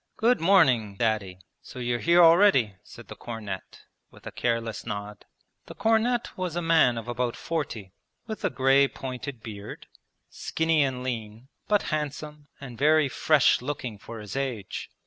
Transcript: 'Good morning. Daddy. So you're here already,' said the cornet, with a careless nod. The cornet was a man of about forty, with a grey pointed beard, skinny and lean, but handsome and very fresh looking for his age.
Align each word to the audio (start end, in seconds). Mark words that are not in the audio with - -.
'Good 0.17 0.41
morning. 0.41 0.95
Daddy. 0.95 1.41
So 1.61 1.77
you're 1.77 1.99
here 1.99 2.23
already,' 2.23 2.73
said 2.81 3.07
the 3.07 3.15
cornet, 3.15 3.81
with 4.09 4.25
a 4.25 4.31
careless 4.31 4.83
nod. 4.83 5.25
The 5.67 5.75
cornet 5.75 6.35
was 6.35 6.55
a 6.55 6.61
man 6.63 6.97
of 6.97 7.07
about 7.07 7.35
forty, 7.35 7.93
with 8.25 8.43
a 8.43 8.49
grey 8.49 8.87
pointed 8.87 9.43
beard, 9.43 9.85
skinny 10.27 10.81
and 10.81 11.03
lean, 11.03 11.49
but 11.67 11.83
handsome 11.93 12.47
and 12.59 12.79
very 12.79 13.09
fresh 13.09 13.61
looking 13.61 13.99
for 13.99 14.19
his 14.19 14.35
age. 14.35 14.89